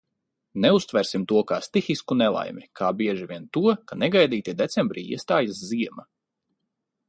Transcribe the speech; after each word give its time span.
Neuztversim 0.61 1.25
to 1.31 1.43
kā 1.51 1.59
stihisku 1.65 2.17
nelaimi, 2.23 2.65
kā 2.81 2.91
bieži 3.03 3.29
vien 3.33 3.45
to, 3.59 3.65
ka 3.91 4.01
negaidīti 4.07 4.59
decembrī 4.65 5.07
iestājas 5.15 5.65
ziema! 5.75 6.11